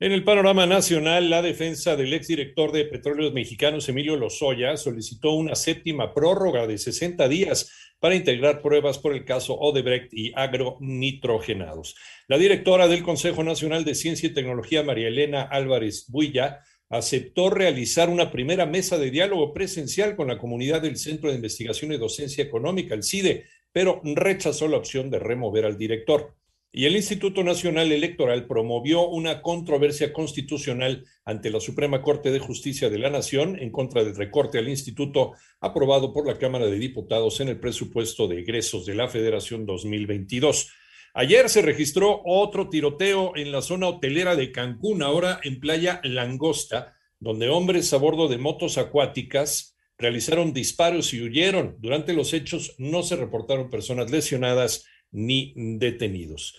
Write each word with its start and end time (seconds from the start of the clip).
En 0.00 0.12
el 0.12 0.22
panorama 0.22 0.64
nacional, 0.64 1.28
la 1.28 1.42
defensa 1.42 1.96
del 1.96 2.14
exdirector 2.14 2.70
de 2.70 2.84
Petróleos 2.84 3.32
Mexicanos, 3.32 3.88
Emilio 3.88 4.16
Lozoya, 4.16 4.76
solicitó 4.76 5.32
una 5.32 5.56
séptima 5.56 6.14
prórroga 6.14 6.68
de 6.68 6.78
60 6.78 7.28
días 7.28 7.68
para 7.98 8.14
integrar 8.14 8.62
pruebas 8.62 8.98
por 8.98 9.12
el 9.12 9.24
caso 9.24 9.58
Odebrecht 9.58 10.12
y 10.12 10.32
agronitrogenados. 10.36 11.96
La 12.28 12.38
directora 12.38 12.86
del 12.86 13.02
Consejo 13.02 13.42
Nacional 13.42 13.84
de 13.84 13.96
Ciencia 13.96 14.28
y 14.28 14.34
Tecnología, 14.34 14.84
María 14.84 15.08
Elena 15.08 15.42
Álvarez 15.42 16.06
Builla, 16.08 16.60
aceptó 16.88 17.50
realizar 17.50 18.08
una 18.08 18.30
primera 18.30 18.66
mesa 18.66 18.98
de 18.98 19.10
diálogo 19.10 19.52
presencial 19.52 20.16
con 20.16 20.28
la 20.28 20.38
comunidad 20.38 20.82
del 20.82 20.96
Centro 20.96 21.28
de 21.28 21.36
Investigación 21.36 21.92
y 21.92 21.98
Docencia 21.98 22.44
Económica, 22.44 22.94
el 22.94 23.02
CIDE, 23.02 23.46
pero 23.72 24.00
rechazó 24.02 24.68
la 24.68 24.78
opción 24.78 25.10
de 25.10 25.18
remover 25.18 25.64
al 25.66 25.76
director. 25.76 26.34
Y 26.70 26.84
el 26.84 26.96
Instituto 26.96 27.42
Nacional 27.42 27.90
Electoral 27.92 28.46
promovió 28.46 29.08
una 29.08 29.40
controversia 29.40 30.12
constitucional 30.12 31.06
ante 31.24 31.50
la 31.50 31.60
Suprema 31.60 32.02
Corte 32.02 32.30
de 32.30 32.40
Justicia 32.40 32.90
de 32.90 32.98
la 32.98 33.08
Nación 33.08 33.58
en 33.58 33.72
contra 33.72 34.04
del 34.04 34.14
recorte 34.14 34.58
al 34.58 34.68
instituto 34.68 35.32
aprobado 35.60 36.12
por 36.12 36.26
la 36.26 36.38
Cámara 36.38 36.66
de 36.66 36.78
Diputados 36.78 37.40
en 37.40 37.48
el 37.48 37.58
presupuesto 37.58 38.28
de 38.28 38.40
egresos 38.40 38.84
de 38.84 38.94
la 38.94 39.08
Federación 39.08 39.64
2022. 39.64 40.70
Ayer 41.20 41.48
se 41.48 41.62
registró 41.62 42.22
otro 42.24 42.68
tiroteo 42.68 43.32
en 43.34 43.50
la 43.50 43.60
zona 43.60 43.88
hotelera 43.88 44.36
de 44.36 44.52
Cancún, 44.52 45.02
ahora 45.02 45.40
en 45.42 45.58
Playa 45.58 46.00
Langosta, 46.04 46.94
donde 47.18 47.48
hombres 47.48 47.92
a 47.92 47.96
bordo 47.96 48.28
de 48.28 48.38
motos 48.38 48.78
acuáticas 48.78 49.76
realizaron 49.98 50.52
disparos 50.52 51.12
y 51.12 51.20
huyeron. 51.20 51.74
Durante 51.80 52.12
los 52.12 52.32
hechos 52.34 52.76
no 52.78 53.02
se 53.02 53.16
reportaron 53.16 53.68
personas 53.68 54.12
lesionadas 54.12 54.84
ni 55.10 55.54
detenidos. 55.56 56.54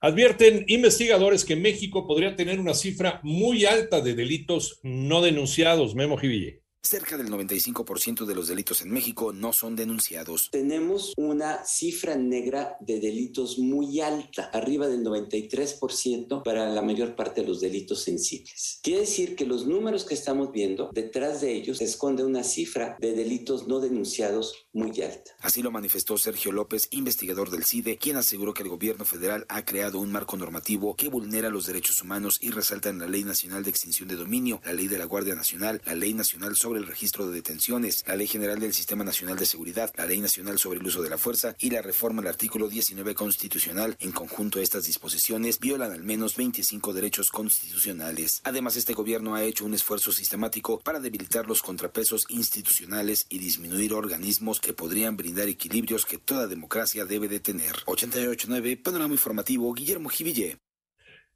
Advierten 0.00 0.64
investigadores 0.68 1.44
que 1.44 1.56
México 1.56 2.06
podría 2.06 2.34
tener 2.34 2.60
una 2.60 2.72
cifra 2.72 3.20
muy 3.22 3.66
alta 3.66 4.00
de 4.00 4.14
delitos 4.14 4.80
no 4.82 5.20
denunciados. 5.20 5.94
Memo 5.94 6.16
Jiville. 6.16 6.62
Cerca 6.82 7.16
del 7.16 7.28
95% 7.28 8.24
de 8.24 8.34
los 8.34 8.46
delitos 8.46 8.82
en 8.82 8.90
México 8.90 9.32
no 9.32 9.52
son 9.52 9.74
denunciados. 9.74 10.48
Tenemos 10.50 11.12
una 11.16 11.64
cifra 11.64 12.14
negra 12.16 12.76
de 12.80 13.00
delitos 13.00 13.58
muy 13.58 14.00
alta, 14.00 14.44
arriba 14.52 14.86
del 14.86 15.04
93% 15.04 16.42
para 16.44 16.68
la 16.68 16.80
mayor 16.80 17.16
parte 17.16 17.40
de 17.40 17.48
los 17.48 17.60
delitos 17.60 18.02
sensibles. 18.02 18.78
Quiere 18.82 19.00
decir 19.00 19.34
que 19.34 19.44
los 19.44 19.66
números 19.66 20.04
que 20.04 20.14
estamos 20.14 20.52
viendo, 20.52 20.90
detrás 20.92 21.40
de 21.40 21.52
ellos 21.52 21.78
se 21.78 21.84
esconde 21.84 22.24
una 22.24 22.44
cifra 22.44 22.96
de 23.00 23.12
delitos 23.12 23.66
no 23.66 23.80
denunciados 23.80 24.68
muy 24.72 24.90
alta. 25.02 25.32
Así 25.40 25.62
lo 25.62 25.72
manifestó 25.72 26.16
Sergio 26.16 26.52
López, 26.52 26.88
investigador 26.92 27.50
del 27.50 27.64
CIDE, 27.64 27.98
quien 27.98 28.16
aseguró 28.16 28.54
que 28.54 28.62
el 28.62 28.68
gobierno 28.68 29.04
federal 29.04 29.46
ha 29.48 29.64
creado 29.64 29.98
un 29.98 30.12
marco 30.12 30.36
normativo 30.36 30.94
que 30.94 31.08
vulnera 31.08 31.50
los 31.50 31.66
derechos 31.66 32.00
humanos 32.02 32.38
y 32.40 32.50
resalta 32.50 32.88
en 32.88 33.00
la 33.00 33.08
Ley 33.08 33.24
Nacional 33.24 33.64
de 33.64 33.70
Extinción 33.70 34.08
de 34.08 34.16
Dominio, 34.16 34.60
la 34.64 34.72
Ley 34.72 34.86
de 34.86 34.98
la 34.98 35.06
Guardia 35.06 35.34
Nacional, 35.34 35.82
la 35.84 35.96
Ley 35.96 36.14
Nacional 36.14 36.56
sobre 36.56 36.67
sobre 36.68 36.80
el 36.80 36.86
registro 36.86 37.26
de 37.26 37.32
detenciones, 37.32 38.04
la 38.06 38.14
Ley 38.14 38.26
General 38.26 38.60
del 38.60 38.74
Sistema 38.74 39.02
Nacional 39.02 39.38
de 39.38 39.46
Seguridad, 39.46 39.90
la 39.96 40.04
Ley 40.04 40.20
Nacional 40.20 40.58
sobre 40.58 40.80
el 40.80 40.86
Uso 40.86 41.00
de 41.00 41.08
la 41.08 41.16
Fuerza 41.16 41.56
y 41.58 41.70
la 41.70 41.80
reforma 41.80 42.20
del 42.20 42.28
artículo 42.28 42.68
19 42.68 43.14
constitucional. 43.14 43.96
En 44.00 44.12
conjunto, 44.12 44.60
estas 44.60 44.84
disposiciones 44.84 45.60
violan 45.60 45.92
al 45.92 46.04
menos 46.04 46.36
25 46.36 46.92
derechos 46.92 47.30
constitucionales. 47.30 48.42
Además, 48.44 48.76
este 48.76 48.92
gobierno 48.92 49.34
ha 49.34 49.44
hecho 49.44 49.64
un 49.64 49.72
esfuerzo 49.72 50.12
sistemático 50.12 50.78
para 50.80 51.00
debilitar 51.00 51.46
los 51.46 51.62
contrapesos 51.62 52.26
institucionales 52.28 53.24
y 53.30 53.38
disminuir 53.38 53.94
organismos 53.94 54.60
que 54.60 54.74
podrían 54.74 55.16
brindar 55.16 55.48
equilibrios 55.48 56.04
que 56.04 56.18
toda 56.18 56.48
democracia 56.48 57.06
debe 57.06 57.28
de 57.28 57.40
tener. 57.40 57.76
889 57.86 58.76
Panorama 58.76 59.14
Informativo 59.14 59.72
Guillermo 59.72 60.10
Jiville. 60.10 60.58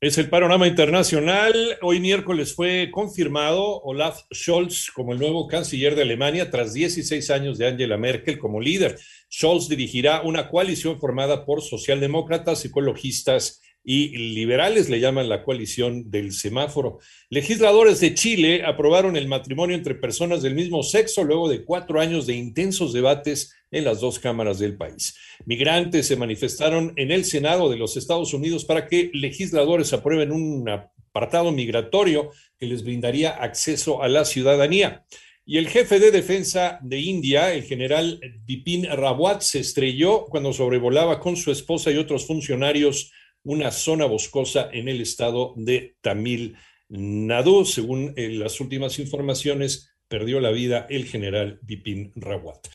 Es 0.03 0.19
el 0.19 0.29
panorama 0.29 0.67
internacional. 0.67 1.55
Hoy 1.81 2.01
miércoles 2.01 2.57
fue 2.57 2.91
confirmado 2.91 3.81
Olaf 3.83 4.23
Scholz 4.35 4.91
como 4.91 5.13
el 5.13 5.21
nuevo 5.21 5.47
canciller 5.47 5.95
de 5.95 6.03
Alemania 6.03 6.51
tras 6.51 6.73
16 6.73 7.31
años 7.31 7.57
de 7.57 7.69
Angela 7.69 7.97
Merkel 7.97 8.37
como 8.37 8.61
líder. 8.61 8.99
Scholz 9.31 9.69
dirigirá 9.69 10.23
una 10.23 10.49
coalición 10.49 10.99
formada 10.99 11.47
por 11.47 11.63
socialdemócratas, 11.63 12.65
ecologistas 12.65 13.61
y 13.85 14.17
liberales 14.35 14.89
le 14.89 15.01
llaman 15.01 15.29
la 15.29 15.43
coalición 15.43 16.11
del 16.11 16.33
semáforo. 16.33 16.99
Legisladores 17.31 18.01
de 18.01 18.15
Chile 18.15 18.65
aprobaron 18.65 19.17
el 19.17 19.29
matrimonio 19.29 19.77
entre 19.77 19.95
personas 19.95 20.43
del 20.43 20.55
mismo 20.55 20.83
sexo 20.83 21.25
luego 21.25 21.49
de 21.49 21.65
cuatro 21.65 22.01
años 22.01 22.27
de 22.27 22.35
intensos 22.35 22.93
debates 22.93 23.55
en 23.71 23.85
las 23.85 24.01
dos 24.01 24.19
cámaras 24.19 24.59
del 24.59 24.77
país. 24.77 25.17
Migrantes 25.47 26.07
se 26.07 26.17
manifestaron 26.17 26.93
en 26.97 27.11
el 27.11 27.25
Senado 27.25 27.69
de 27.71 27.77
los 27.77 27.97
Estados 27.97 28.33
Unidos 28.35 28.65
para 28.65 28.87
que 28.87 29.11
legisladores 29.15 29.93
aprueben 29.93 30.31
un 30.31 30.69
apartado 30.69 31.51
migratorio 31.51 32.31
que 32.59 32.67
les 32.67 32.85
brindaría 32.85 33.31
acceso 33.31 34.03
a 34.03 34.09
la 34.09 34.25
ciudadanía. 34.25 35.05
Y 35.45 35.59
el 35.59 35.69
jefe 35.69 35.99
de 35.99 36.13
defensa 36.13 36.79
de 36.83 37.01
India, 37.01 37.53
el 37.53 37.65
general 37.65 38.21
Bipin 38.45 38.87
Rawat, 38.87 39.41
se 39.41 39.59
estrelló 39.59 40.27
cuando 40.27 40.53
sobrevolaba 40.53 41.19
con 41.19 41.37
su 41.37 41.51
esposa 41.51 41.91
y 41.91 41.97
otros 41.97 42.27
funcionarios 42.29 43.11
una 43.45 43.71
zona 43.71 44.07
boscosa 44.07 44.69
en 44.73 44.89
el 44.89 45.01
estado 45.01 45.55
de 45.57 45.97
Tamil 46.01 46.57
Nadu. 46.89 47.65
Según 47.65 48.15
eh, 48.17 48.29
las 48.31 48.61
últimas 48.61 48.99
informaciones, 48.99 49.95
perdió 50.09 50.41
la 50.41 50.51
vida 50.51 50.87
el 50.91 51.07
general 51.07 51.59
Bipin 51.63 52.13
Rawat. 52.15 52.69